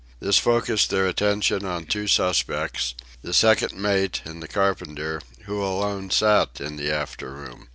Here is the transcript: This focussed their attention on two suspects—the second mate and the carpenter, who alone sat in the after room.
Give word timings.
This 0.19 0.39
focussed 0.39 0.89
their 0.89 1.05
attention 1.05 1.63
on 1.63 1.85
two 1.85 2.07
suspects—the 2.07 3.33
second 3.35 3.73
mate 3.73 4.23
and 4.25 4.41
the 4.41 4.47
carpenter, 4.47 5.21
who 5.43 5.61
alone 5.63 6.09
sat 6.09 6.59
in 6.59 6.77
the 6.77 6.91
after 6.91 7.29
room. 7.29 7.67